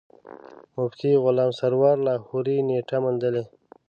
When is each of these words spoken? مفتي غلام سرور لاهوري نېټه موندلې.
مفتي 0.77 1.11
غلام 1.23 1.51
سرور 1.59 1.95
لاهوري 2.07 2.57
نېټه 2.67 2.97
موندلې. 3.03 3.43